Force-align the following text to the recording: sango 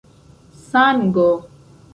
sango 0.71 1.27